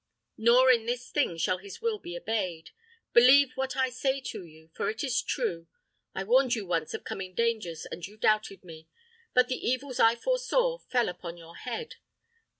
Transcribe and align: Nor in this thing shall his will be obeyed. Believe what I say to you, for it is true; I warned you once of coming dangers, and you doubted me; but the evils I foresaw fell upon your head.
Nor 0.39 0.71
in 0.71 0.87
this 0.87 1.11
thing 1.11 1.37
shall 1.37 1.59
his 1.59 1.79
will 1.79 1.99
be 1.99 2.17
obeyed. 2.17 2.71
Believe 3.13 3.51
what 3.53 3.77
I 3.77 3.91
say 3.91 4.19
to 4.19 4.43
you, 4.43 4.71
for 4.73 4.89
it 4.89 5.03
is 5.03 5.21
true; 5.21 5.67
I 6.15 6.23
warned 6.23 6.55
you 6.55 6.65
once 6.65 6.95
of 6.95 7.03
coming 7.03 7.35
dangers, 7.35 7.85
and 7.85 8.03
you 8.07 8.17
doubted 8.17 8.63
me; 8.63 8.87
but 9.35 9.47
the 9.47 9.63
evils 9.63 9.99
I 9.99 10.15
foresaw 10.15 10.79
fell 10.79 11.07
upon 11.07 11.37
your 11.37 11.55
head. 11.55 11.97